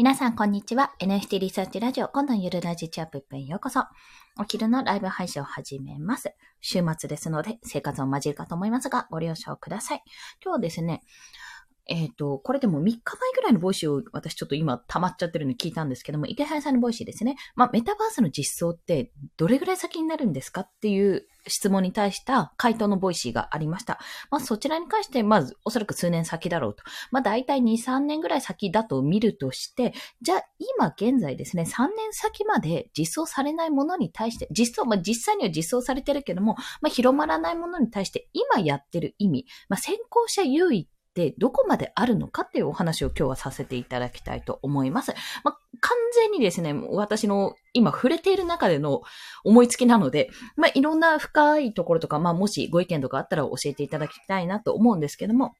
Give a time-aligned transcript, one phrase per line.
[0.00, 0.94] 皆さん、こんにちは。
[1.00, 3.80] NFT リサーチラジオ、今度のゆるラジチャップへようこそ。
[4.38, 6.34] お昼のライブ配信を始めます。
[6.62, 10.02] 週末ですので、生活音混じるかと思いますが、ご了承ください。
[10.42, 11.02] 今日はですね、
[11.90, 13.02] えっ、ー、と、これでも3日前
[13.34, 17.36] ぐらいの Voicy を私ちょっと今溜まっちゃってるのに聞いたんですけども、池原さんの Voicy ですね。
[17.56, 23.98] まあ、メタバースの実装ってどれぐらい先になるんですかっていう質問に対した回答の Voicy がありました。
[24.30, 26.84] まあ、そちらに関して、まずおそらく数年先だろうと。
[27.10, 30.42] まあ、大体2、3年ぐらい先だと見るとして、じゃあ
[30.78, 45.12] 今現在ですね、3年先まで実装されないものに対して、実装、まあ、実際には実装されてるけども、まあ、広まらないものに対して今やってる意味、まあ、先行者優位ってでどこまであるのかっていうお話を今日はさせていただきたいと思います。
[45.42, 49.02] まあ、完全にですね、私の今触れている中での
[49.44, 55.54] 思いつきなので、まあ、いろんな深いところとか、まあ、もしご意見とかあったら教えていただきたいなと思うんですけども、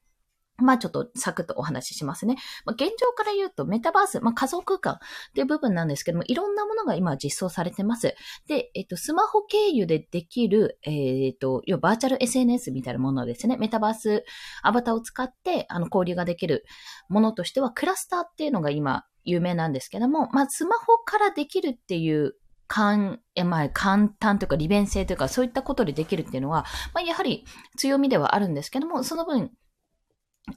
[0.61, 2.35] まあちょっとサクッとお話ししますね。
[2.65, 4.97] まあ、現状から言うとメタバース、まあ仮想空間っ
[5.33, 8.15] ていう部分なんですけども、いろんなものが今実装されてます。
[8.47, 13.57] で、えっと、スマホ経由でできる、えっと、要はバーチャル SNS みたいなものですね。
[13.57, 14.23] メタバース
[14.63, 16.65] アバターを使って、あの、交流ができる
[17.09, 22.35] ものとしては、クラスターっていうのが今有名なんですけども、まあスマホからできるっていう
[22.71, 27.43] 簡、まあ、簡単というか利便性というかそういったことでできるっていうのは、まあ、やはり
[27.75, 29.51] 強みではあるんですけども、その分、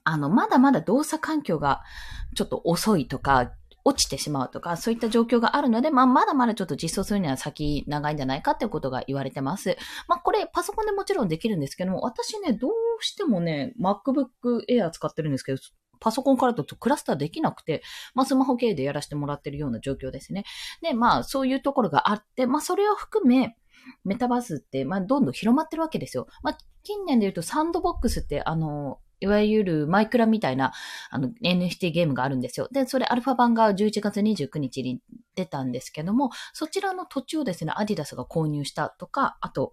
[0.05, 1.83] あの、まだまだ動作環境が
[2.35, 3.53] ちょっと遅いとか、
[3.85, 9.77] 落ちてしまうとか、そういった状況があるので、まあ、まだまだちょっと実装するには先長いんじゃないかっていうことが言われてます。
[10.09, 15.59] まあ、これ、パソコンでもちろんできるんですけども、私ね、どうしてもね、MacBook Air 使ってるんですけど、
[16.01, 17.83] パソコンからだとクラスターできなくて、
[18.15, 20.45] まあ、スマホ系でやらせてもらってるような状況ですね。
[20.81, 23.57] で、まあ、そういうところがあって、まあ、それを含め、
[24.03, 26.27] メタバースって、まあ、どんどん広まってるわけですよ。
[26.43, 30.73] まあ、近年で言うと、サンドボックスって、あの、いわゆるマイクラみたいな
[31.11, 32.69] あの NFT ゲームがあるんですよ。
[32.71, 35.01] で、それアルファ版が11月29日に
[35.35, 39.73] 出たんですけども、そちらの土地をですね、アディダスが購入したとか、あと、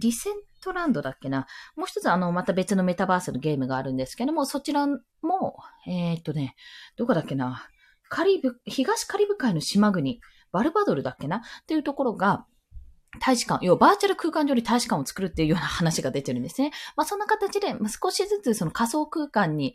[0.00, 1.46] ディセントランドだっけな。
[1.76, 5.56] もう一つあの、また別のメタバースのゲームがあるんですけども、そちらも、
[5.88, 6.54] えー、っとね、
[6.96, 7.68] どこだっけな。
[8.08, 10.20] カリブ、東カリブ海の島国、
[10.52, 12.46] バルバドルだっけなっていうところが、
[13.20, 16.72] 大使館、要はバーチャル空間上に大使館を作るっていうような話が出てるんですね。
[16.96, 19.74] まあそんな形で、まあ、少しずつその仮想空間に、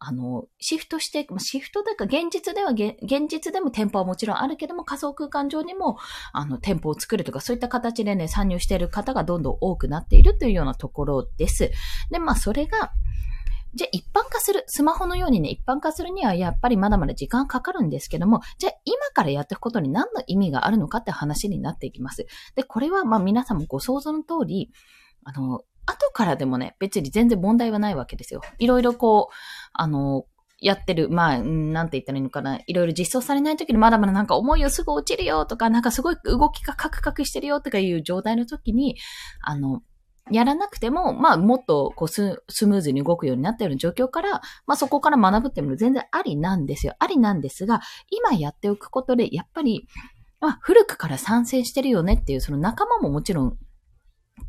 [0.00, 5.98] あの、シフトしていく、まあ、シフトというか現実では、現実でも店舗はもちろんあるけども仮想空間上にも、
[6.32, 11.72] あの、店舗を作るとかそういった形でね、参入している方がどんどん多くなっているというようなところです。
[12.10, 12.92] で、まあそれが、
[13.74, 22.26] じゃあ一般化する、スマホのようにね、一般化するにはやっぱりまだまだ時間かかるんですけども、じゃあ今からやっていくことに何の意味があるのかって話になっていきます。
[22.54, 24.70] で、これはまあ皆さんもご想像の通り、
[25.24, 28.42] あの、後からでもね、別に全然問題はないわけですよ。
[28.58, 29.34] いろいろこう、
[29.72, 30.24] あの、
[30.60, 32.58] やってる、まあ、なんて言ったらいいのかな。
[32.66, 38.96] いろいろ実装されない時にまだまだなんか思いをすぐ落ちるよとか、なんかすごい動きがカクカクしてるよとかいう状態の時に、
[39.40, 39.82] あの、
[40.30, 46.94] やらなくても、まあ、もっとこうスムーズに動くようになったような状況から、まあ、そこから学ぶっていうのも全然ありなんですよ。
[46.98, 47.80] ありなんですが、
[48.10, 49.86] 今やっておくことで、やっぱり、
[50.40, 53.58] まあ、古くから賛成してるよねっていう、その仲間ももちろん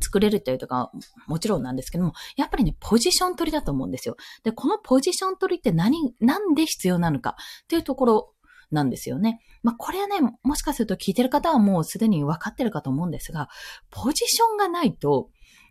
[0.02, 0.90] 作れるというとか、
[1.26, 4.16] もちろんなんですけども、やっぱりね、ポジション取りだと思うんですよ。
[4.44, 8.34] で、このポジション取りって何、なんで必要なのかっていうところ
[8.70, 9.40] なんですよね。
[9.62, 13.48] まあ、これはね、もしかすると聞いてる方はもうすでに分かってるかと思うんですが、
[13.90, 15.30] ポジションがないと、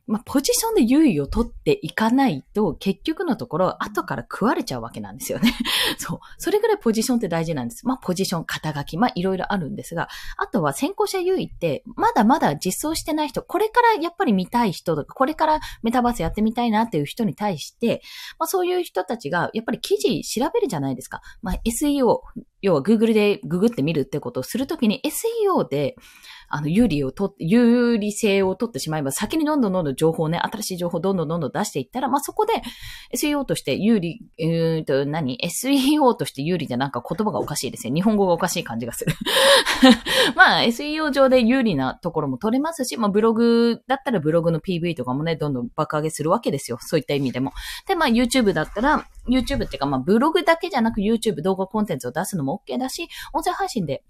[0.09, 5.53] まあ、ポジションで優位を取っていかないと、結局のところ、後から食われちゃうわけなんですよね。
[5.99, 6.19] そう。
[6.39, 7.85] それぐらいポジションって大事なんです。
[7.85, 18.01] まあ、ポジション、肩書き、まあ、いろいろあるんですが、あとは先行者優位って、まだまだ実装してない人、これからやっぱり見たい人とか、これからメタバースやってみたいなっていう人に対して、
[18.39, 21.21] まあ、そういう人たちが、やっぱり記事調べるじゃないですか。
[21.43, 22.21] まあ、SEO、
[22.61, 25.95] 要は Google でググってみるってことをするときに SEO で、
[26.49, 32.53] あの、有利をと、有利性を取ってしまえば、先にどんどんどんどん情報ね、新しい情報どんどんどんどん出していったら、まあ、そこで
[33.15, 37.93] SEO として有利、えーと、何 ?SEO として有利じゃなんか言葉がおかしいですね。
[37.93, 39.13] 日本語がおかしい感じがする。
[40.35, 46.79] まあ、SEO 上で有利なところも取れますし、まあ、ブログだったらブログの PV とかもね、どんどん爆上げするわけですよ。
[46.81, 47.51] そういった意味でも。
[47.87, 54.03] で、まあ、YouTube だったら、YouTube っていうか、まあ、ブログだけじゃなく YouTube 動画コンテンツを出すのも OK だし、音声配信で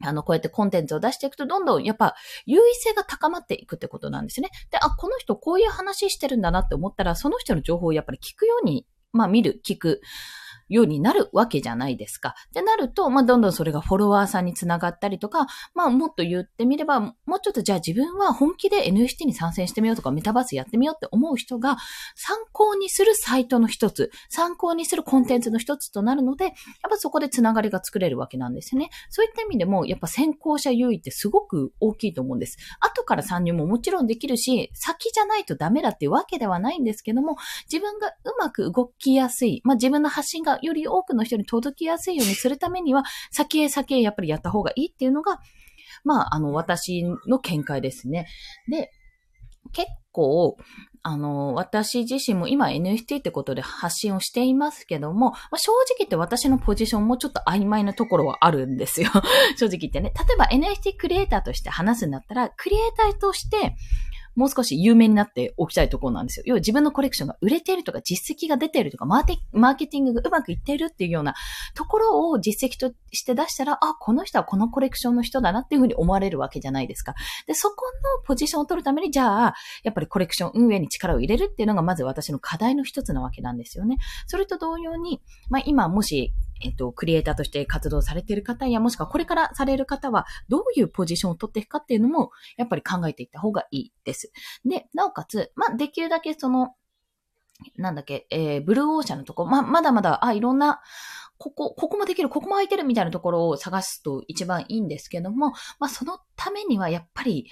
[0.00, 2.14] あの、こうやってコンテンツを出していくと、どんどんやっぱ
[2.46, 4.50] 優位性が高まっていくってことなんですね。
[4.70, 10.00] で、あ、この人こういう話してるんだなって思ったら、その人の情報をやっぱり聞くように、まあ見る、聞く。
[10.68, 12.34] ようになるわけじゃないですか。
[12.50, 21.76] ってなると、まあ、どんどんそれがフォロワーさんにつながったりとか、まあ、もっと言ってみれば、もうちょっとじゃあ自分は本気で NFT に参戦してみようとか、メタバースやってみようって思う人が、
[22.14, 26.54] 参考にするサイトの一つ、参考にするコンテンツの一つとなるので、やっ
[26.90, 28.90] ぱそこでつながりが作れるわけなんですね。
[29.10, 32.58] そういった意味でも、やっぱ先行者優位ってすごく大きいと思うんです。
[32.80, 37.36] 後から参入ももちろんできるし、先じゃないとダメだっていうわけではないんですけども、
[37.70, 45.38] 自分がうまく動きやすい、まあ、自分の発信がより多くの人に届きやすいようにするためには、先へ先へやっぱりやった方がいいっていうのが、
[46.04, 48.26] まあ、あの、私の見解ですね。
[48.68, 48.90] で、
[49.72, 50.56] 結構、
[51.02, 59.10] あの、私自身も今 NFT ってことで発信をしていますけども、まあ、正直言って私のポジションもちょっと曖昧なところはあるんですよ。
[59.56, 60.12] 正直言ってね。
[60.16, 63.76] 例えば NFT クリエイターとして話すんだったら、クリエイターとして、
[64.38, 66.44] もう少し有名になっておきたいところなんですよ。
[66.46, 71.34] 要は自分のコレクションが売れてるとか、実績が出てるとか、マーテマーケティングがうまくいっているっていうような
[71.74, 77.14] ところを実績として出したら、あ、この人はこのコレクションの人だなっていうふうに思われるわけじゃないですか。
[77.48, 77.76] で、そこ
[78.20, 83.96] のポジションを取るために、じゃあ、やっぱりコレクション運営に力を入れるっていうのがまず私の課題の一つなわけなんですよね。
[84.28, 85.20] それと同様に、
[85.50, 86.32] まあ今もし
[86.62, 94.32] えっと、クリエイターとして活動されている方や、もしくはこれからされる方は、どういうポジションを取っていくかっていうのも、やっぱり考えていった方がいいです。
[94.64, 96.74] で、なおかつ、まあ、できるだけその、
[97.76, 100.80] なんだっけ、えー、ブルーオーシャンのとこ、ま、まだまだ、あ、いろんな、
[101.38, 107.50] ここ、ここもできる、ここも空いてるみたいなところを探すと一番いいんですけども、まあ、そのためにはやっぱり、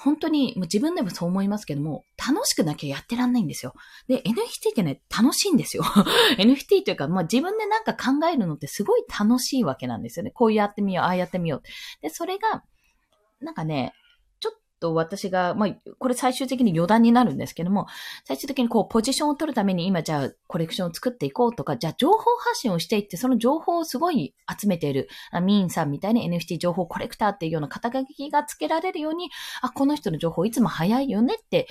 [0.00, 3.74] 本当に、もう自分でもそう思いますけども、楽しくなきゃやってらんないんですよ。
[4.06, 5.82] で、NFT ってね、楽しいんですよ。
[6.38, 10.30] NFT というか、まあ自分でなんか考えるのってすごい楽しいわけなんですよね。
[10.30, 11.62] こうやってみよう、ああやってみよう。
[12.00, 12.62] で、それが、
[13.40, 13.92] なんかね、
[14.78, 17.86] と私が、まあ、これ最終的に余談になるんですけども、
[18.24, 25.08] 最終的にこう、ポジションを取るために今じゃあコレクションを作っていこうとか、じゃあ情報発信をしていって、その情報をすごい集めている、
[25.42, 29.30] ミーンさんみたいに NFT 情報コレクターっていうような肩書きがつけられるように、
[29.62, 31.68] あ、この人の情報いつも早いよねって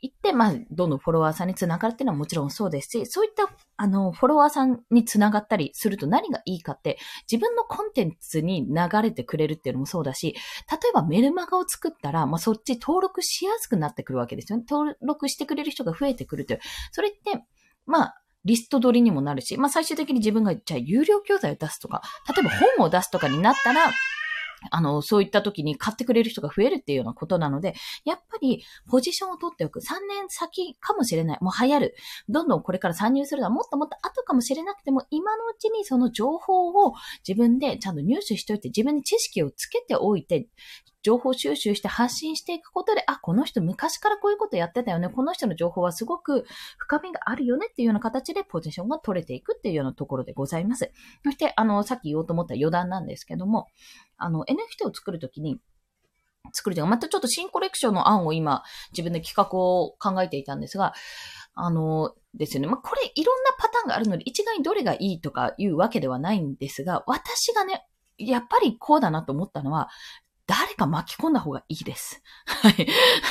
[0.00, 6.98] 言って、まあ、どんどんフォロワーさんにつながるっていうのはもちろんそうですし、そういったあの、フォロワーさんにつながったりすると何がいいかって、
[7.30, 10.34] 自分のコンテンツに流れてくれるっていうのもそうだし、
[10.70, 14.64] 例えばメルマガを作ったら、まあ、そっち登録しやすくなってくるわけですよね。
[14.68, 16.60] 登録してくれる人が増えてくるという。
[16.92, 17.44] それって、
[17.86, 23.90] まあ、リスト取りにもなるし、まあ、最終的に自分が、じゃあ、有料教材を出すとか、例えば本を出すとかになったら、
[24.70, 27.74] あの、そういった時に買ってくれる人が増えるっていうようなことなので、
[28.04, 29.80] やっぱりポジションを取っておく。
[29.80, 31.38] 3年先かもしれない。
[31.40, 31.94] もう流行る。
[32.28, 36.94] どんどんこれから参入するのはもっともっと後かもしれなくても、今のうちにその情報を
[37.26, 40.48] 自分でちゃんと入手しておいて、自分に知識をつけておいて、
[41.04, 45.10] 情報収集して発信していくことで、あ、この人昔からこういうことやってたよね。
[45.10, 46.46] この人の情報はすごく
[46.78, 50.90] 深みがあるよねっていうような形でポジションが取れていくっていうようなところでございます。
[51.22, 53.68] そして、あの、さっき言おうと思った余談なんですけども、
[54.16, 55.60] あの、NFT を作るときに、
[56.52, 58.62] 作るというか、またちょっと新コレクションの案を今、
[58.92, 60.94] 自分で企画を考えていたんですが、
[61.54, 62.66] あの、ですよね。
[62.66, 67.86] まあ、これいろんなパターンがあるので、一概にどれがいいとかいうわけではないんですが、私がね、
[68.16, 69.88] やっぱりこうだなと思ったのは、
[70.46, 72.22] 誰か巻き込んだ方がいいです。
[72.46, 72.86] はい。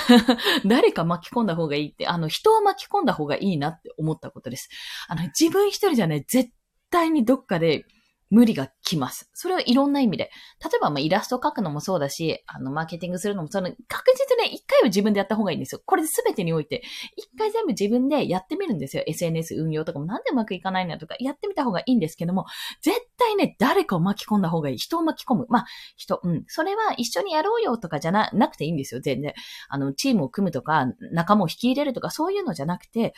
[0.66, 4.70] 誰か巻き込んだ方がいいって、あの、人を巻き込んだ方がいいなって思ったことです。
[5.08, 6.50] あの、自分一人じゃね、絶
[6.90, 7.86] 対にどっかで
[8.34, 9.30] 無理がきます。
[9.36, 10.32] それはいろんな意味で。
[10.60, 15.82] 例えば、まあ、イラスト描くのもそうだし、あの、マーケティングするのもそう確実ね、一回は自分でやった方がいいんですよ。
[15.86, 16.82] これ全てにおいて。
[17.16, 19.04] 一回全部自分でやってみるんですよ。
[19.06, 22.46] SNS 運用とかもなんでうまくいかないのとか、やってみた方がいいんですけども、
[22.82, 24.78] 絶対ね、誰かを巻き込んだ方がいい。
[24.78, 25.46] 人を巻き込む。
[25.50, 25.66] まあ、
[25.96, 26.44] 人、うん。
[26.48, 29.02] それは一緒にやろうよとかじゃな、なくていいんですよ。
[29.02, 29.34] 全然。
[29.70, 33.14] あの、チームを組むとか、仲間を引き入れるとか、そういうのじゃなくて、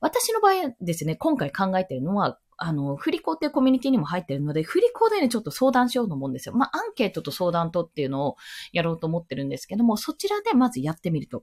[0.00, 6.54] 私の場合ですね、今回考えてるのは、あの、振り子っていうコミュニティにも入ってるので、振り子でね、ちょっと相談しようと思うんですよ。
[6.54, 8.36] まあ、アンケートと相談とっていうのを
[8.72, 11.42] やろうと思ってるんですけども、そちらでまずやってみると。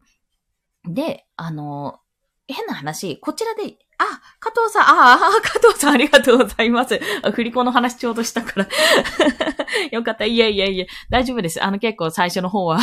[0.86, 2.00] で、あの、
[2.48, 7.00] 変な話、こちらであ、加藤さん、ああ、加藤さんありがとうございます。
[7.34, 8.68] 振り子の話ちょうどしたから
[9.92, 10.26] よかった。
[10.26, 10.88] いえいえいえ。
[11.10, 11.62] 大丈夫です。
[11.62, 12.80] あの結構最初の方は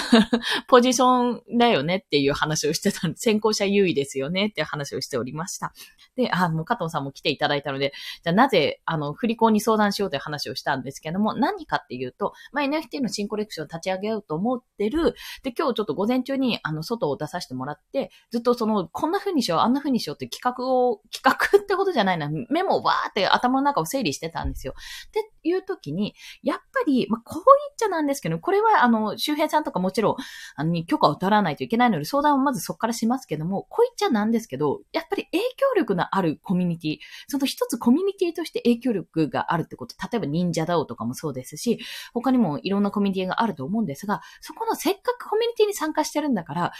[0.66, 5.74] ポジションだよねっていう話をしてたんで、先行者優位ですよねって話をしておりました。
[6.16, 7.92] で、あ、もう加藤さんも来ていただいたので、
[8.24, 15.14] じゃあなぜ、あの、振り子に相談しようという話をしたんですけども、何かっていうと、まあ、NFT の新コレクションを立ち上げようと思ってる。
[15.42, 24.74] で、今日ちょっと午前中に、あの、外を出させてもらって、ずっとその、こんな風にしよう、あんな風にしようって企企画を、企画ってことじゃないな、メモをわーって頭の中を整理してたんですよ。
[25.08, 30.16] っていう時に、やっぱり、まあ、こう言っちゃなんですけど、これは、あの、周平さんとかもちろん、
[30.56, 36.98] あの、許可を取らないといけないので、相談をまずそこからしますけども、こう言っちゃなんですけど、やっぱり影響力のあるコミュニティ、
[37.28, 41.80] その一つコミュニティとして影響力があるってこと、例えば忍者ダオとかもそうですし、
[42.12, 46.72] 他にもいろんなコミュニティがあると思うんですが、そこのせっかくコミュニティに参加してるんだから、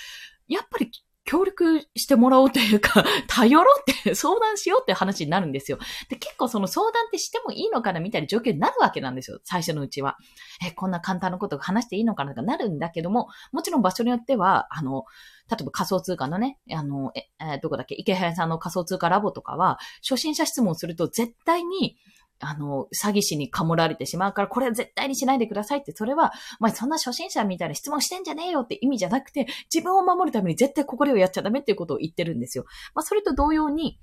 [0.48, 0.90] やっぱり
[1.26, 5.78] 協力してもらおうというか、 頼ろうって相談しようって話になるんですよ。
[6.08, 9.40] で、結構その相談ってしてもいいのかなみたいな状況になるわけなんですよ。
[9.42, 10.16] 最初のうちは。
[10.64, 15.04] え、こんな簡単なことが話していいのかなとかなるんだけども、もちろん場所によっては、あの、
[15.50, 21.96] 例えば仮想通貨のね、あの、え、えどこだっけ、池早さんの仮想通貨ラボとかは、初心者質問すると絶対に、
[22.40, 32.64] あの、詐欺師にかもられてしまうから、これは絶対にしないでくださいって、それは、まあ、そんな初心者みたいな質問してんじゃねえよって意味じゃなくて、自分を守るために絶対ここでをやっちゃダメっていうことを言ってるんですよ。
[32.94, 33.98] まあ、それと同様に、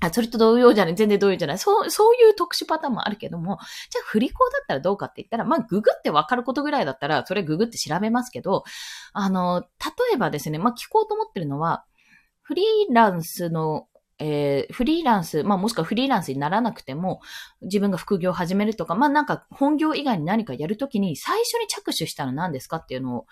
[0.00, 1.58] あ、それと同様じゃない、全然同様じゃない。
[1.58, 3.58] そう、そういう特殊パターンもあるけども、
[3.90, 8.64] じゃあ振り子だったらどうかって言ったら、まあ、ググってわかることぐらいだったら、それググって調べますけど、
[9.12, 11.84] あの、例えばですね、まあ、聞こうと思ってるのは、
[12.42, 17.20] フリーランスのえー、フリーランス、まあもしくはフリーランスにならなくても、
[17.60, 23.26] 自分が副業を始めるとか、まあなんか本業以外に何かやるときに最初に着手したら何ですかっていうのを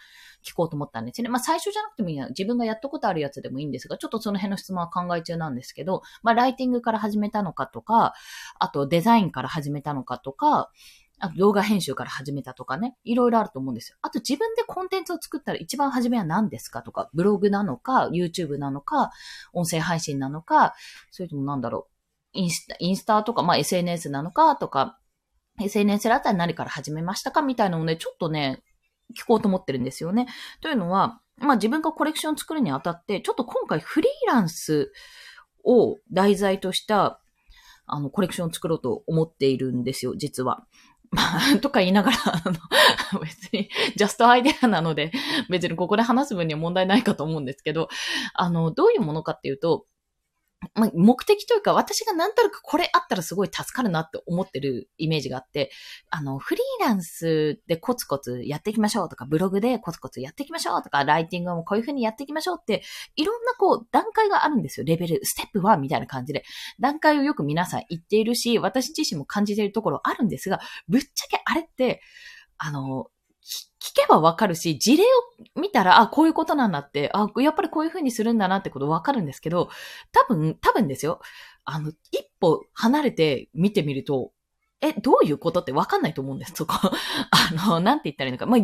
[0.45, 1.29] 聞こうと思ったんですね。
[1.31, 8.13] まあ最初じゃなくてもいいや、自分がやったことあるやつでもいいんですが、ちょっとその辺の質問は考え中なんですけど、まあライティングから始めたのかとか、
[8.59, 10.71] あとデザインから始めたのかとか、
[11.19, 13.97] あと動画編集から始めたとかね、いろいろあると思うんですよ。
[14.03, 19.11] あと自分でコンテンツを作ったら一番初めは何ですかとか、ブログなのか、YouTube なのか、
[19.53, 20.75] 音声配信なのか、
[21.11, 21.89] それともなんだろ
[22.35, 24.99] う、インスタ、インスタとか、まあ SNS なのかとか、
[25.61, 28.63] SNS だったら何から始めましたかみたいなのをね、ちょっとね、
[29.17, 30.27] 聞こうと思ってるんですよね。
[30.61, 34.93] というのは、まあ自分がコレクション作るにあたって、ちょっと今回フリーランス
[35.65, 37.21] を題材とした、
[37.87, 40.67] あの、コレクションを作ろうと思っているんですよ、実は。
[41.11, 41.23] ま
[41.55, 42.51] あ、とか言いながら、 あ
[43.13, 45.13] の、別に、ジャストアイデアなので、
[45.49, 47.89] 別にここで話す分には問題ないかと思うんですけど、
[48.35, 49.87] あの、どういうものかっていうと、
[50.75, 55.71] まあ、目的というか、私がなんとなくこれあったらすごい助かるなって思ってるイメージがあって、
[56.11, 62.83] あの、フリーランスでコツコツやっていきましょうとか、ブログでコツコツやっていきましょうとか、ライティングもこういう風にやっていきましょうって、
[63.17, 64.87] いろんなこう、段階があるんですよ。
[64.87, 66.45] レベル、ステップ1みたいな感じで。
[66.81, 72.01] 段階をよく皆さん言っているし、私自身も感じているところあるんですが、ぶっちゃけあれって、
[72.59, 73.07] あの、
[73.81, 79.69] 聞けばわかるし、事例を見たら、あ、こういうことなんだって、あ、やっぱりこういうふうにするんだなってことわかるんですけど、
[80.13, 81.21] 多分、多分ですよ。
[81.65, 84.33] あの、一歩離れて見てみると、
[84.81, 86.75] え、どういうことってわかんないと思うんです、そこ。
[86.81, 88.47] あの、なんて言ったらいいのか。
[88.47, 88.63] まあ、う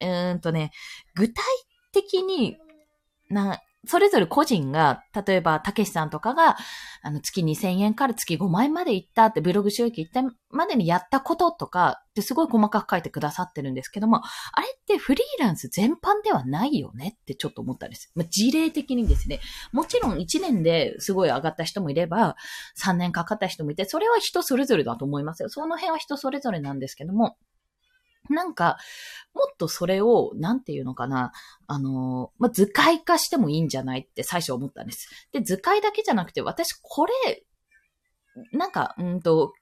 [0.00, 0.72] ーんとね、
[1.14, 1.44] 具体
[1.92, 2.56] 的に、
[3.30, 6.56] な、それぞれ個人が、例えば、たけしさんとかが、
[7.02, 18.10] あの、月2000円から月5万円まで行ったって、ブログ収益行ったまでにやったこととか、ってすごい細かく書いてくださってるんですけども、あれってフリーランス全般ではないよねってちょっと思ったんです。
[18.14, 19.40] まあ、事例的にですね、
[19.72, 22.36] もちろん1年ですごい上がった人もいれば、
[22.82, 25.50] 3年かかった人もいて、それは人それぞれだと思いますよ。
[25.50, 27.36] その辺は人それぞれなんですけども、
[28.30, 28.78] なんか、
[29.34, 31.32] もっとそれを、なんていうのかな、
[31.66, 35.08] あの、まあ、図解化してもいいんじゃないって最初思ったんです。
[35.32, 37.12] で、図解だけじゃなくて、私これ、
[38.52, 39.52] なんか、うんと、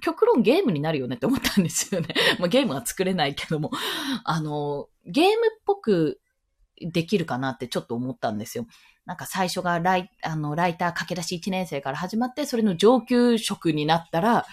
[0.00, 2.08] 極論ゲームになるよねって思ったんですよね。
[2.38, 3.70] まあ、ゲームは作れないけども、
[4.24, 5.34] あの、ゲームっ
[5.64, 6.20] ぽく
[6.80, 8.66] できるかなってちょっと思ったんですよ。
[9.04, 14.46] なんか最初がライあのライター駆け出し1年生から始まって、それの上級職になったら、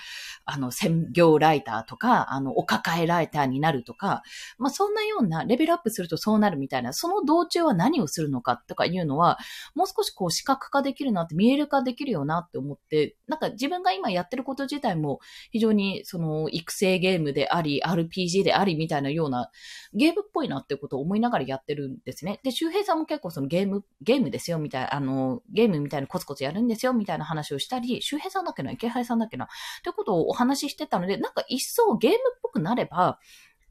[0.45, 4.21] あの、専業ライターとか、あの、お抱えライターになるとか、
[4.57, 9.39] まあ、そんなような、レベルアップするとそうなるみたいな、その道中は何をするのかとかいうのは、
[9.73, 15.19] もう少しこう、視覚化できるなって、見える化できるよなって思って、なんか自分が今やってること自体も、
[15.51, 19.49] 非常に、その、育成ゲームであり、RPG でありみたいなような、
[19.93, 22.39] ゲームっぽいなってことを思いながらやってるんですね。
[22.43, 29.47] で、周平さんも結構そのゲーム、ゲームですよ、みたいな、あの、ゲームみたいなコツコツやるんですよ、みたいな話をしたり、周平さんだっけな、池原さんだっけな、っ
[29.83, 33.19] てことを話ししてたので、なんか一層ゲームっぽくなれば、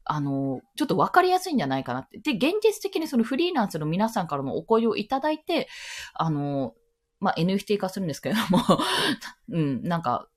[0.03, 2.19] あの、ちょっとわかりやすいんじゃないかなって。
[2.19, 5.67] で、現実的にそのフリーランスの皆さんからのお声をいただいて、
[6.13, 6.73] あの、
[7.19, 8.61] まあ、NFT 化するんですけれども
[9.49, 10.27] うん、なんか、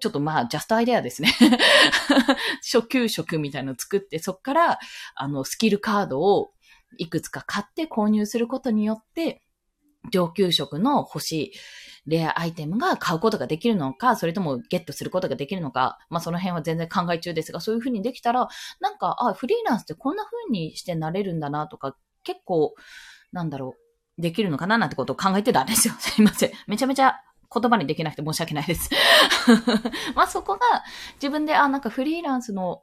[0.00, 1.34] ちょっとまあ、ジャストアイデアですね
[2.62, 4.78] 初級職みたいなのを作って、そっから、
[5.14, 6.52] あの、スキルカードを
[6.96, 9.42] いくつか買って購入することによって、
[10.10, 11.52] 上級職の欲しい
[12.08, 18.48] レアアイテムが買うことができるのか、それともゲットすることができるのか、まあその辺は全然考え中ですが、そういう風にできたら、
[18.80, 22.74] なんか、あ、フリーランスってこんな風にしてなれるんだなとか、結構、
[23.32, 23.74] なんだろ
[24.18, 25.94] う、できるのかななんてことを考えてたんですよ。
[26.00, 26.52] すいません。
[26.66, 27.20] めちゃめちゃ
[27.52, 28.90] 言葉にできなくて申し訳ないです。
[30.16, 30.60] まあそこが
[31.14, 32.82] 自分で、あ、なんかフリーランスの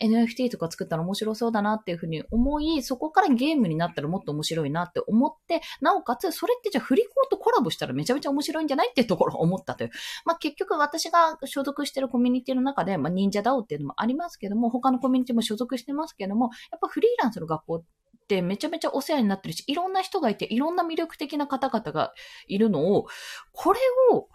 [0.00, 9.90] NFT とか作ったら面白そうだなっていうふうに思い、そこからゲームになったらもっと面白いなって思って、なおかつ、それってじゃあフリコーとコラボしたらめちゃめちゃ面白いんじゃないっていうところを思ったという。
[10.24, 17.82] まあ結局私が所属してるコミュニティの中で、まあ忍者ダオっていうのもありますけども、他のコミュニティも所属してますけども、やっぱフリーランスの学校っ
[18.28, 22.12] てめちゃめちゃお世話になってるし、いろんな人がいて、いろんな魅力的な方々が
[22.48, 23.06] いるのを、
[23.52, 23.80] これ
[24.12, 24.28] を、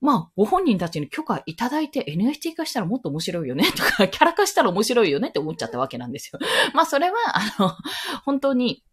[0.00, 6.38] まあ、ご本人たちに許可いただいて NFT 化したらもっと面白いよね とか、キャラ化したら面白いよねって思っちゃったわけなんですよ。
[6.72, 7.72] まあ、それは、あの、
[8.24, 8.84] 本当に、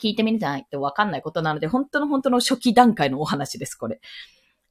[0.00, 4.00] 聞いてみないとわかんないことなので、本当の本当の初期段階のお話です、これ。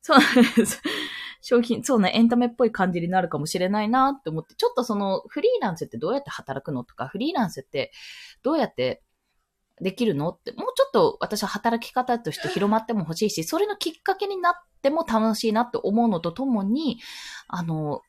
[0.02, 0.82] そうなんです。
[1.42, 7.92] 商品、そうね、エンタメっぽい感じになるかもしれないなって思って、ちょっとそのフリーランスってどうやって働くのとか、フリーランスって
[8.44, 9.03] どうやって
[9.84, 10.30] できるの？
[10.30, 17.00] って、もうちょっと私は働き方として広まっても欲しいし、それのきっかけになっても楽しいなって思うのとともに、
[17.48, 18.02] あの、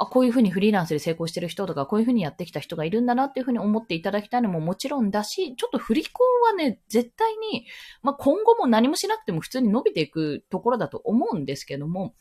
[0.00, 7.66] あ、こういうふうにフリーランスで成功してる人とか、こういうふうにやってきた人がいるんだなっていうふうに思っていただきたいのももちろんだし、ちょっと振り子はね、絶対に、
[8.02, 12.14] まあ、今後も何もしなくても普通に伸びていくところだと思うんですけども、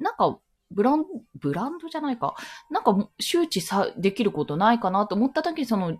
[0.00, 1.06] なんか、ブランド、
[1.38, 2.34] ブランドじゃないか。
[2.68, 5.96] なんか、周知さ、できることないかなと思った時に、その、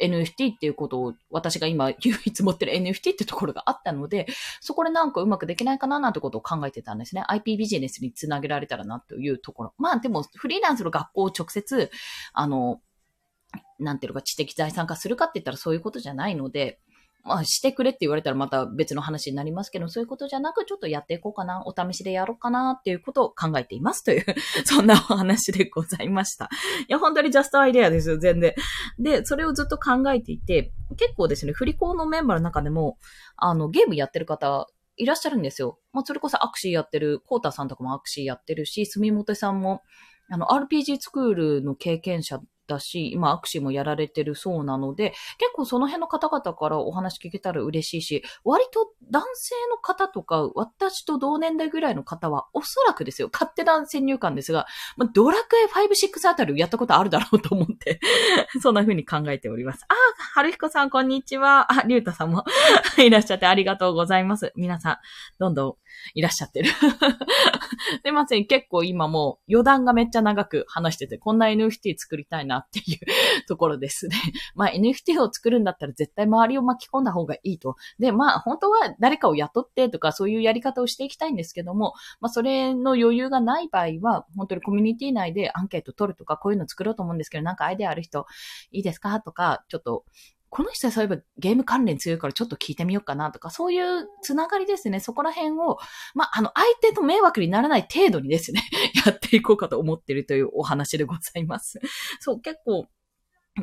[0.00, 4.26] NFT っていうことを私が今 唯一持ってる NFT ってところがあったので、
[4.60, 7.24] そこでなんかうまくできないかななんてことを考えてたんですね。
[7.28, 9.74] IP ビジネスにつなげられたらなというところ。
[9.78, 11.90] まあでもフリーランスの学校を直接、
[12.32, 12.80] あの、
[13.78, 16.80] なんていうか知的財産化するかって言ったらそういうことじゃないので、
[17.28, 24.24] まあ、してくれって言われたらまた別の話になりますけど、そういうことじゃなく、ちょっとやっていこうかな、お試しでやろうかなっていうことを考えていますという
[24.64, 26.48] そんなお話でございました。
[26.88, 28.54] いや、本当にジャストアイデアですよ、全然。
[28.98, 32.98] で、それをずっと考えていて、結構ですね、振り子のメンバーの中でも、
[33.36, 34.66] あの、ゲームやってる方、
[34.96, 35.78] いらっしゃるんですよ。
[35.92, 39.82] まあ、それこそアクシーやってる、コータさんとかもアクシーやってるし、住本さんも、
[40.30, 58.00] あの、RPG スクールの経験者だし、今、握手もやられてるそうなので、結構その辺の方々からお話聞けたら嬉しいし、割と男性の方とか、私と同年代ぐらいの方は、おそらくですよ、勝手な先入観ですが、ま、ドラクエ5、6あたりをやったことあるだろうと思って
[58.60, 59.84] そんな風に考えております。
[59.88, 59.94] あ、
[60.34, 61.72] 春彦さん、こんにちは。
[61.72, 62.44] あ、りゅうたさんも
[62.98, 64.52] いらっしゃってありがとうございます。
[64.56, 64.98] 皆さん、
[65.38, 65.74] どんどん
[66.14, 66.70] いらっしゃってる
[68.04, 68.46] すいません。
[68.46, 74.16] 結構今もう余談がめっちゃ長く話してて、こんな NFT 作りたいなっていうところですね。
[74.54, 77.76] まあ NFT を作るんだったら絶対周りを巻き込んだ方がいいと。
[77.98, 88.26] で、まあ本当は誰かを雇ってとかそういうやり方をしていきたいんですけども、まあそれの余裕がない場合は、本当にコミュニティ内でアンケート取るとかこういうの作ろうと思うんですけど、なんかアイデアある人
[88.70, 90.04] いいですかとか、ちょっと
[90.50, 95.00] この人はそういえばゲーム関連強いからちょっと聞いてみようかなとか、そういうつながりですね。
[95.00, 95.78] そこら辺を、
[96.14, 98.62] まあ、あの、相手と迷惑にならない程度にですね、
[99.06, 101.80] やっていこうかと思ってるというお話でございます。
[102.20, 102.86] そう、結構、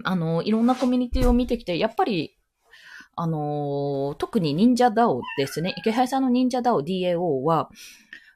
[0.03, 2.37] あの、いろんなコミュニティを見てきて、やっぱり、
[3.15, 5.73] あの、特に忍者ダオですね。
[5.77, 7.69] 池原さんの忍者ダオ DAO は、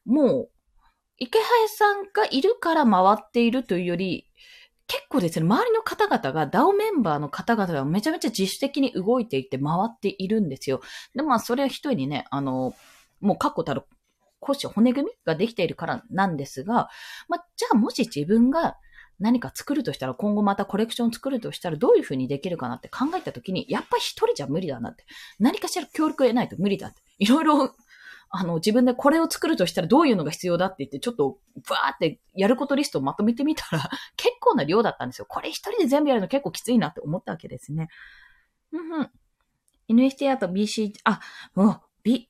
[0.05, 0.51] もう、
[1.17, 4.28] 池原さんがいるから回っているというより、
[4.89, 10.81] 結構ですね、周りの方々が、DAO メンバーの方々がめちゃめちゃ自主的に動いていて回っているんですよ。
[11.15, 12.73] で、まあ、それは一人にね、あの、
[13.21, 13.83] もう確固たる
[14.39, 16.89] 腰、骨組みができているからなんですが、
[17.27, 18.77] まあ、じゃあもし自分が
[19.19, 25.05] 何か作るとしたら、今後またコレクション作るとしたらどういう風にできるかなって考えたときに、やっぱり一人じゃ無理だなって。
[25.39, 27.01] 何かしら協力を得ないと無理だって。
[27.19, 27.75] いろいろ
[28.31, 35.25] あの、自分でこれを作るとしたらどういうのが必要だって言って、ちょっと、バーってやることリストをまとめてみたら、 結構な量だったんですよ。
[35.27, 37.89] これ一人で全部やるの結構きついなって思ったわけですね。
[38.71, 39.11] うんうん。
[39.87, 41.19] NHT あと BC、あ、
[41.55, 42.29] もう、B、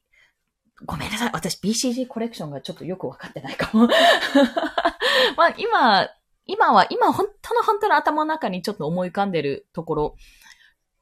[0.86, 1.30] ごめんなさい。
[1.34, 3.88] 私 BCG コレクションがちょっとよくわかってないかも。
[5.36, 6.08] まあ今、
[6.46, 10.16] 今は、今本当の本当の頭の中にちょっと思い浮かんでるところ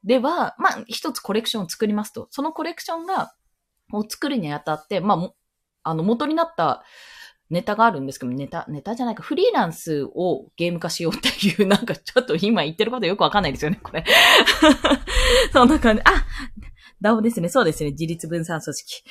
[0.04, 2.28] では、まあ一つコレクションを作りますと。
[2.32, 3.36] そのコレクションが
[3.94, 5.34] を作るにあたって、まあ、
[5.84, 6.84] あの、元になった
[7.50, 14.04] ネタがあるんですけど、ネタ、ネタじゃないか、フリーランスをゲーム化しようっていう、 なんかちょっと今言ってることよくわかんないですよね、これ。
[15.54, 16.02] そんな感じ。
[16.04, 16.26] あ、
[17.02, 17.50] ダオですね。
[17.50, 17.92] そうですね。
[17.92, 19.04] 自立分散組織。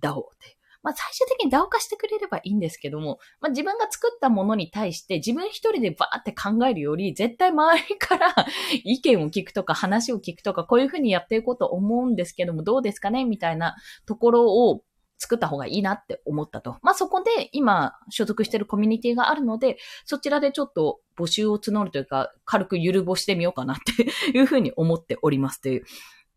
[0.00, 0.57] ダオって。
[0.88, 8.34] まあ、最終的にダオ化してくれればいいんですけども、まあ、自分が作ったものに対して自分一人でバーって考えるより、絶対周りから
[8.84, 13.26] 意見を聞くとか話を聞くとか、こういうふうにやっていこうと思うんですけども、どうですかね？
[13.26, 14.82] みたいなところを
[15.18, 16.78] 作った方がいいなって思ったと。
[16.80, 25.84] まあ、そこで今所属してるコミュニティがあるので、そちらでちょっと募集を募るというか、軽くゆるぼしてみようかなって いうふうに思っておりますという。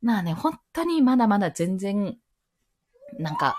[0.02, 2.18] まあね、本当にまだまだ全然、
[3.18, 3.58] なんか、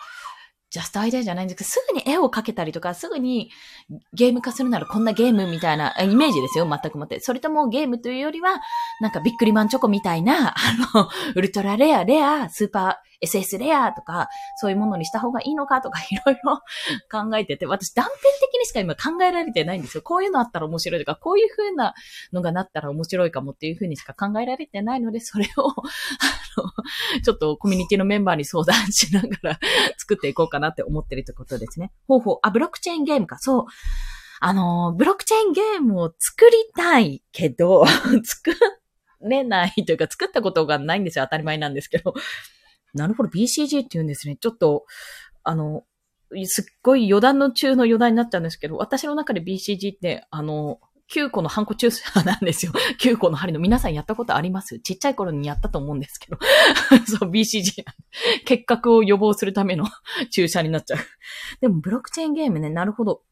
[0.72, 3.50] ジャストアイデアじゃないんですけど、すぐに絵を描けたりとか、すぐに
[4.14, 7.20] ゲーム化するならこんなゲームみたいな、 イメージですよ、全くもって。
[7.20, 8.58] それともゲームというよりは、
[9.02, 10.60] なんかビックリマンチョコみたいな、 あ
[10.94, 16.60] の、ウルトラレア、レア、スーパー、SS レアとか、そういうものにした方がいいのかとか、いろいろ
[17.10, 18.16] 考えてて、私断片
[18.50, 20.02] 的にしか今考えられてないんですよ。
[20.02, 21.94] こういうのあったら面白いとか、こういう風な
[22.32, 25.74] のがなったら面白いかもっていう風にしか考えられてないので、それを、あ
[26.56, 26.72] の、
[27.22, 29.58] ちょっとコミュニティのメンバーに相談しながら
[29.96, 31.92] 作っていこうかななって思ってるってことですね。
[32.08, 32.38] ほうほう。
[32.42, 33.38] あ、ブロックチェーンゲームか。
[33.38, 33.64] そう。
[34.40, 37.84] あの、ブロックチェーンゲームを作りたいけど、
[38.24, 38.52] 作
[39.20, 41.24] れないというか、作ったことがないんですよ。
[41.26, 42.14] 当たり前なんですけど。
[42.94, 44.36] なるほど、BCG って言うんですね。
[44.36, 44.84] ちょっと、
[45.44, 45.84] あの、
[46.44, 52.72] すっごい余談の中の余談になっちゃうんですけど、私の中で BCG って、あの、9個のハンコ注射なんですよ。
[53.00, 54.78] 9個の針の皆さんやったことあります？
[54.80, 56.38] ちっちゃい頃にやったと思うんですけど。
[57.06, 57.84] そう、BCG。
[58.44, 59.86] 結核を予防するための
[60.32, 60.98] 注射になっちゃう。
[61.60, 63.22] でも、ブロックチェーンゲームね、なるほど。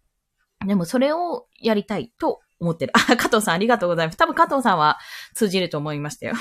[0.66, 2.92] でも、それをやりたいと思ってる。
[2.94, 4.16] あ、加藤さんありがとうございます。
[4.18, 4.98] 多分加藤さんは
[5.35, 6.35] 通じると思いましたよ。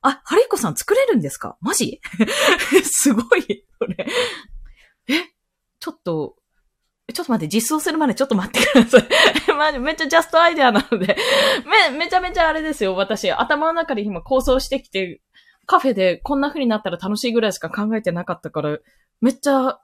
[0.00, 1.56] あ、ハリコさん作れるんですか？
[1.60, 2.00] マジ？
[2.82, 3.66] すごい。
[3.78, 4.06] これ。
[5.08, 5.24] え
[5.78, 6.36] ちょっと、
[7.12, 9.08] ちょっと待って、実装するまでちょっと待ってください。
[9.56, 11.16] マジ、めっちゃジャストアイデアなので。
[11.90, 13.30] め、めちゃめちゃあれですよ、私。
[13.30, 15.20] 頭の中で今構想してきて、
[15.66, 18.78] カフェでこんな風になったら楽しいぐらいしか考えてなかったから、
[19.20, 19.78] めっちゃ、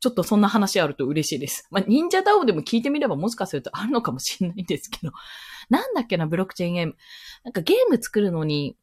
[0.00, 1.68] ちょっとそんな話あると嬉しいです。
[1.70, 5.12] まあ、忍者ダウでも聞いてみればもしかするとあるのかもしれないんですけど。
[5.70, 6.96] なんだっけな、ブロックチェーンゲーム。
[7.44, 8.76] なんかゲーム作るのに、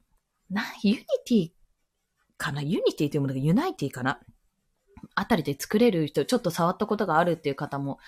[0.49, 1.51] な、 Unity
[2.37, 2.61] かな？
[2.61, 4.19] Unity というものがユナイティかな？
[5.15, 7.99] あたりで作れる人、ちょっと触ったことがあるっていう方も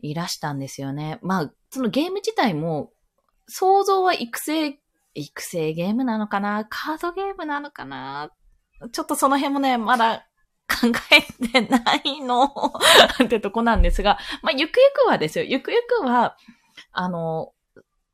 [0.00, 1.18] いらしたんですよね。
[1.22, 2.92] まあ、そのゲーム自体も、
[3.46, 4.78] 想像は育成、
[5.14, 6.66] 育成ゲームなのかな？
[6.68, 8.30] カードゲームなのかな？
[8.92, 10.26] ちょっとその辺もね、まだ
[10.68, 12.44] 考えてないの
[13.24, 15.44] ってとこなんですが、まあ、ゆくゆくはですよ。
[15.44, 16.36] ゆくゆくは、
[16.92, 17.52] あの、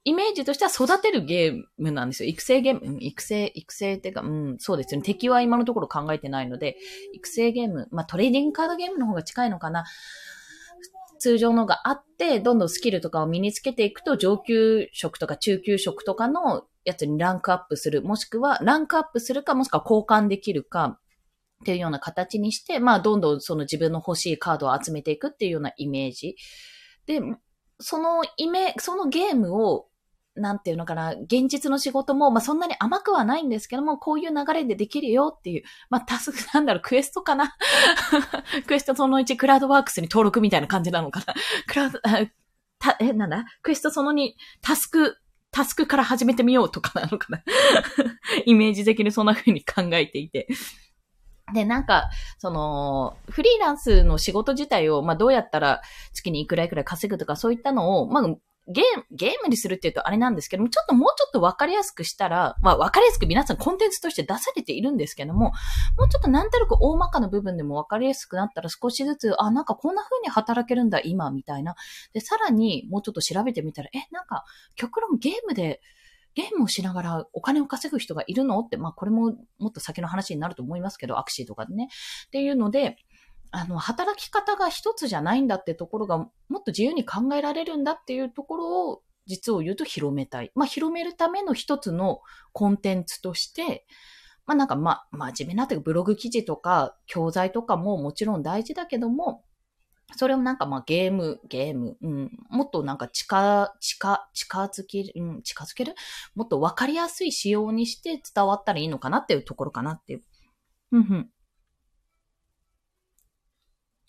[0.04, 2.28] イメージとしては育てるゲームなんですよ。
[2.28, 5.04] 育成ゲーム、育成、育成ってか、うん、そうですよね。
[5.04, 6.76] 敵は今のところ考えてないので、
[7.14, 9.84] 育成ゲーム、まあトレーディングカードゲームの方が近いのかな。
[11.18, 18.02] 通常のがあって、どんどんスキルとかを身につけていくと、上級職とか中級職とかのやつにランクアップする。
[18.02, 20.98] もしくは、ランクアップするか、もしくは交換できるか、
[21.62, 26.36] っていうような形にして、まあ、どんどんその自分の欲しいカードを集めていくっていうようなイメージ。
[27.06, 27.22] で、
[27.78, 29.86] そのイメ、そのゲームを
[30.36, 37.54] なんていうのかな、現実の仕事も、まあ、そんなに甘くはないんですけども、こういう流れでできるよっていう、まあ、タスク、なんだろう、クエストかな？
[38.66, 41.34] クエストその1、クラウドワークスに登録みたいな感じなのかな？
[41.68, 43.44] クラウド、た、え、なんだ？
[43.62, 45.18] クエストその2、タスク、
[45.52, 47.42] タスクから始めてみようとかなのかな？
[48.44, 50.48] イメージ的にそんな風に考えていて。
[51.52, 55.82] で、なんか、その、フリーランスの仕事自体を、まあ、どうやったら
[56.14, 58.34] 月にいくらいくらい稼ぐとかそういったのを、まあ、
[58.66, 65.52] ゲーム、ゲームにするって言うとあれなんですけども、ちょっともうちょっとわかりやすくしたら、まあわかりやすく皆さんコンテンツとして出されているんですけども、
[65.98, 71.74] もうちょっとなんとなく大まかな部分でもわかりやすくなったら少しずつ、あ、なんかこんな風に働けるんだ、今、みたいな。
[72.12, 74.44] で、さらにもうちょっと調べてみたら、え、なんか、
[74.76, 75.80] 極論ゲームで、
[76.34, 78.58] ゲームをしながらお金を稼ぐ人がいるの？
[78.58, 81.88] って、まあこれももっと先の話になると思いますけど、アクシーとかでね。
[82.26, 82.96] っていうので、
[83.56, 90.50] あの、働き方が一つじゃないんだってところが、もっと自由に考えられるんだっていうところを、実を言うと広めたい。
[90.54, 92.20] まあ、広めるための一つの
[92.52, 93.86] コンテンツとして、
[94.44, 99.44] まあなんかま、真面目なというかブログ記事とか教材とかももちろん大事だけども、
[100.16, 105.94] それをなんかまゲーム、ゲーム、うん、もっとなんか近、近、近づける、うん、近づける？
[106.34, 110.22] もっとわかりやすい仕様にして伝わったらいいのかなっていうところかなっていう。
[110.92, 111.30] うん、うん。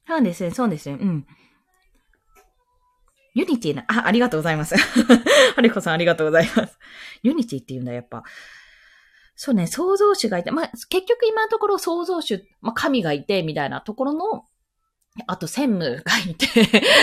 [0.08, 1.28] そうですね、そうですね、うん。
[3.34, 4.76] Unity な、あ、ありがとうございます。
[5.56, 6.80] ハリコさんありがとうございます。
[7.22, 8.24] Unity っていうんだ、やっぱ。
[9.36, 14.46] そうね、創造主がいて、まあ、結局今のところ創造主、まあ、神がいて、みたいなところの、
[15.28, 16.48] あと専務がいて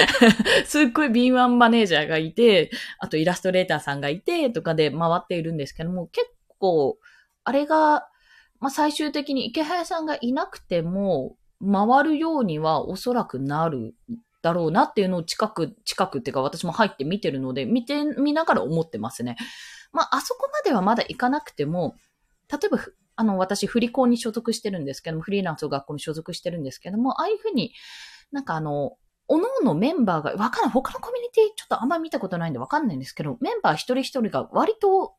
[0.66, 6.26] すっごい B1 マネージャーがいて、あとイラストレーターさんがいて、とかで回っているんですけども、結
[6.58, 6.98] 構、
[7.44, 8.08] あれが、
[8.60, 13.94] まあ、最終的に池早さんがいなくても、回るようにはおそらくなる
[14.42, 19.36] だろうなっていうのを近く、近くっていうか私も入って見てるので、見て、見ながら思ってますね。
[19.92, 21.94] まあ、あそこまではまだ行かなくても、
[22.50, 22.78] 例えば、
[23.14, 27.72] あの、私、振り子に所属してるんですけども、フリーランスの学校に所属してるんですけども、ああいうふうに、
[28.32, 28.96] なんかあの、
[29.28, 30.70] おのおのメンバーが、わかんない。
[30.72, 35.14] 他のコミュニティちょっとあんまり見たことないんでわかんないんですけど、メンバー一人一人が割と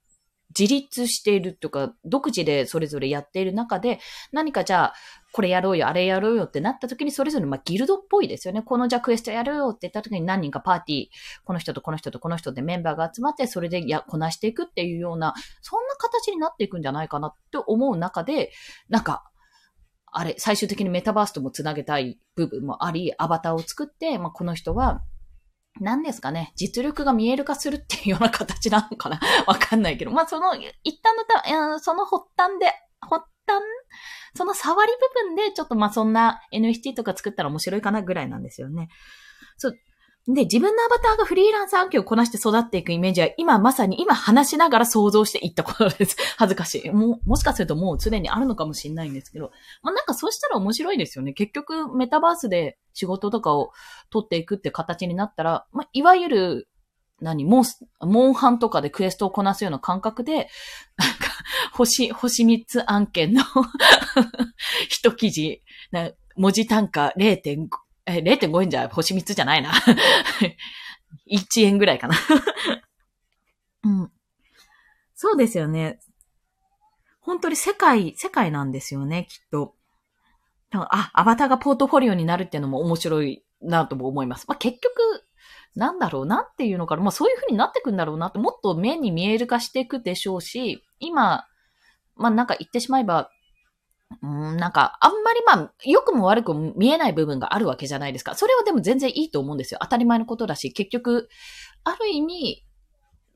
[0.58, 4.00] 自立しているとか、独自でそれぞれやっている中で、
[4.32, 4.94] 何かじゃあ、
[5.32, 8.62] これやろうよ、あれやろうよってなった時に、それぞれ、まあ、ギルドっぽいですよね。
[8.62, 11.08] このじゃあクエストやるよって言った時に何人かパーティー、
[11.44, 18.52] この人とこの人とこの人でメンバーが集まって、それでや、こなしていくっていうような、そんな形になっていくんじゃないかなって思う中で、
[18.90, 19.24] なんか、
[20.16, 25.02] あれ、最終的にメタバースともつなげたい部分もあり、アバターを作って、まあ、この人は、
[25.80, 30.12] 何ですかね、実力が見える化するっていうような形なのかな わかんないけど。
[30.12, 32.68] まあ、その、一旦のた、その発端で、
[33.02, 33.62] 発端？
[34.36, 38.90] その触り部分で、ちょっとま、そんな NFT とか作ったら面白いかなぐらいなんですよね。
[39.58, 39.78] そう。
[40.26, 46.16] で、自分のアバターがフリーランス案件をこなして育っていくイメージは、今まさに今話しながら想像していったことです。
[46.38, 46.92] 恥ずかしい。
[46.92, 51.34] も、もしかするともう常にあるのかもしれないんですけど、まあなんかそうしたら面白いですよね。
[51.34, 53.72] 結局メタバースで仕事とかを
[54.12, 56.70] 取っていくって形になったら、まあいわゆる、
[57.20, 60.48] 何、モンス、モンハンとかでクエストをこなすような感覚で、なんか、
[61.74, 63.44] 星、星3つ案件の
[64.90, 65.64] 一記事、
[66.36, 67.68] 文字単価0.5、
[68.06, 69.72] え、0.5円じゃ星3つじゃないな。
[71.32, 72.16] 1円ぐらいかな
[73.84, 74.12] うん。
[75.16, 76.00] そうですよね。
[77.22, 79.76] 本当に世界、世界なんですよね、きっと。
[80.72, 84.46] あ、アバターがポートフォリオになるっていうのも面白いなとも思います。
[84.48, 84.92] まあ、結局、
[85.76, 91.46] なんだろうなっていうのから、まあそういう風になってくんだろうなって、もっと目に見える化していくでしょうし、今、
[92.16, 93.30] まあなんか言ってしまえば、
[94.22, 98.36] うん、なんか、あんまりまあ、良くも悪くも見えない部分があるわけじゃないですか。
[98.36, 99.80] それはでも全然いいと思うんですよ。
[99.82, 101.30] 当たり前のことだし、結局、
[101.84, 102.66] ある意味、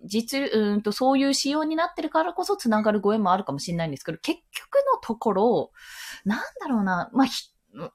[0.06, 5.72] 実、うんと、そういう仕様になってるからこそ繋がるご縁もあるかもしれないんですけど、結局のところ、
[6.26, 7.28] なんだろうな、まあ、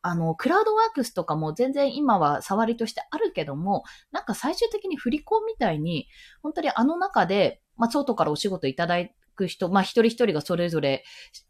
[0.02, 6.08] あの、クラウドワークスとかも全然今は触りとしてあるけども、なんか最終的に振り子みたいに、
[6.42, 11.04] 本当にあの中で、まあ、外からお仕事いただいく人、まあ一人一人がそれぞれ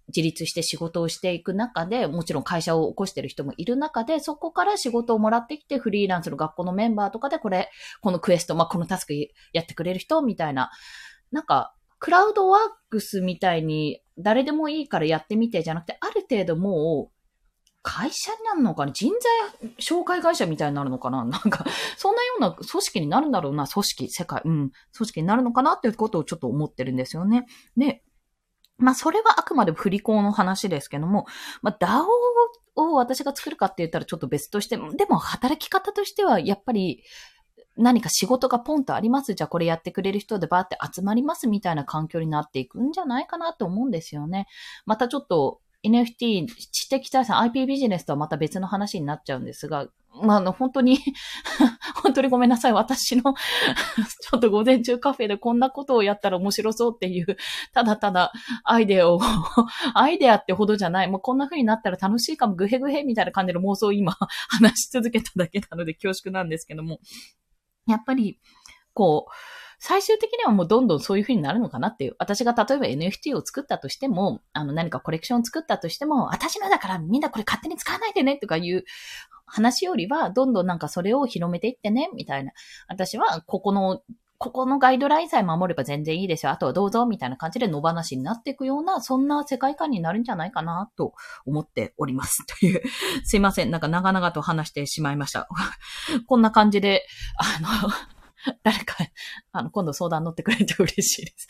[0.08, 9.14] 自立して仕事をしていく中で、もちろん会社を起こしてる人もいる中で、そこから仕事をもらってきて、フリーランスの学校のメンバーとかで、これ、このクエスト、まあこのタスク
[9.52, 10.70] やってくれる人みたいな、
[11.30, 17.21] なんか、クラウドワークスみたいに誰でもいいからやってみてじゃなくて、ある程度もう
[17.82, 18.92] 会社になるのかな？
[18.92, 19.12] 人
[19.60, 21.24] 材紹介会社みたいになるのかな？
[21.26, 21.64] なんか、
[21.96, 27.46] そんなような組織になるんだろうな、組織、世界、うん、組織になるのかなっていうことをちょっと思ってるんですよね。
[27.76, 28.04] で、
[28.78, 31.26] まあ、それはあくまで振り子の話ですけども、
[31.60, 32.04] まあ、DAO
[32.74, 37.02] を私が作るかって言ったらちょっと別として、でも働き方としては、やっぱり、
[37.76, 39.34] 何か仕事がポンとあります。
[39.34, 44.46] じゃあこれやってくれる人でバーって集まりますみたいな環境になっていくんじゃないかなと思うんですよね。
[44.84, 49.88] またちょっと NFT、知的財産、IP ビジネスとはまた別の話になっちゃうんですが、
[50.22, 50.98] まあ、あの、本当に
[52.02, 52.72] 本当にごめんなさい。
[52.72, 57.36] 私の ちょっと午前中カフェでこんなことをやったら面白そうっていう、
[57.72, 58.32] ただただ
[58.64, 59.20] アイデアを
[59.94, 61.08] アイデアってほどじゃない。
[61.08, 64.16] もうこんな風になったら楽しいかも、グヘグヘみたいな感じの妄想を今
[64.48, 67.00] 話し続けただけなので恐縮なんですけども、
[67.86, 68.38] やっぱり、
[68.92, 69.32] こう、
[69.84, 72.14] 最終的にはもうどんどんそういう風になるのかなっていう。
[72.20, 78.84] 私が例えば NFT を作ったとしても、あの何かコレクションを作ったとしても、私のだからみんなこれ勝手に使わないでねとかいう
[79.44, 82.52] 話よりは、どんどんなんかそれを広めていってね、みたいな。
[82.86, 84.02] 私はここの
[84.38, 86.52] ここのガイドラインさえ守れば全然いいですよ。
[86.52, 91.14] あとはどうぞ、みたいな感じで野放しになっていくような、そんな世界観になるんじゃないかな、と
[91.44, 92.46] 思っております。
[92.60, 92.82] という、
[93.24, 93.72] すいません。
[93.72, 95.48] なんか長々と話してしまいました。
[96.26, 97.04] こんな感じで、
[97.36, 97.92] あの、
[98.62, 98.96] 誰か、
[99.52, 101.48] あの、今度相談乗ってくれて嬉しいです。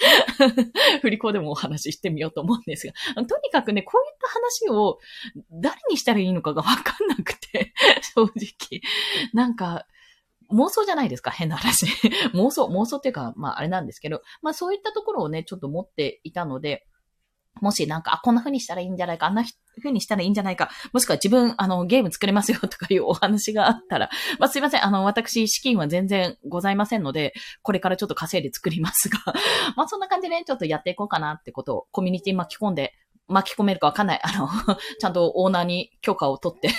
[1.01, 4.99] 振り子でもお話ししてみようと思うんですが、とにかくね、こういった話を
[5.51, 7.73] 誰にしたらいいのかがわかんなくて、
[8.15, 8.81] 正直。
[9.33, 9.87] なんか、
[10.51, 11.87] 妄想じゃないですか変な話。
[12.35, 16.87] 妄想、妄想っていうか、まああれなんですけど、まあそういったところをね、ちょっと持っていたので、
[17.61, 19.45] もしなんか、あ、こんな風にしたらいいんじゃないか、あんな
[19.79, 29.19] 風にしたらいいんじゃないか、もしくは自分、あの、ゲーム作れますよとかいうお話があったら、 まあ、すいません、あの、私、資金は全然ございませんので、これからちょっと稼いで作りますが、
[29.77, 32.95] まあ、そんな感じで、ね、ちょっとやっていこうかなってことを、コミュニティ巻き込んで、
[33.29, 34.21] 巻き込めるかわかんない。
[34.23, 34.49] あの、
[35.01, 36.71] ちゃんとオーナーに許可を取って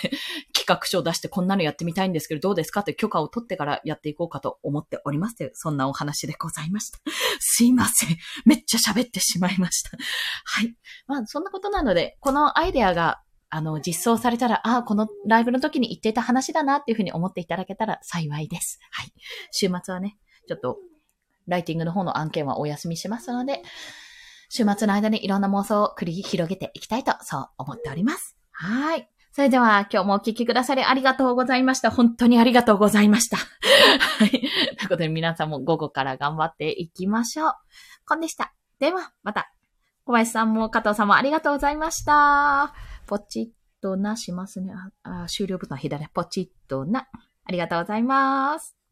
[0.63, 6.99] 企画書を出してこんなのやってみたいんですけど、どうですかって許可を取ってからやっていこうかと思っておりますという、そんなお話でございました。
[7.39, 8.17] すいません。
[8.45, 9.97] めっちゃ喋ってしまいました。
[10.45, 10.75] はい。
[11.07, 18.79] まあ、そんなことなので、このアイデアがあの、実装されたら、ああ、このライブの時に言っていた話だなっていうふうに思っていただけたら幸いです。
[18.89, 19.13] はい。
[19.51, 20.79] 週末はね、ちょっと、
[21.45, 23.61] ライティングの方の案件はお休みしますので、
[24.49, 28.35] 週末の間にいろんな妄想を繰り広げていきたいと、そう思っております。
[28.51, 29.12] はい。
[29.33, 31.89] それでは今日もお聞きくださりありがとうございました。
[31.89, 33.37] 本当にありがとうございました。
[33.37, 34.29] はい。
[34.29, 34.47] という
[34.83, 37.53] ことで皆さんも午後から頑張っていきましょう。
[38.07, 38.53] こんでした。
[38.79, 39.51] では、また。
[40.05, 42.75] 小林さんも加藤さんもありがとうございました。
[43.07, 44.71] ポチッとなしますね。
[45.01, 46.07] ああ終了ボタン左。
[46.09, 47.07] ポチッとな。
[47.45, 48.82] ありがとうございます。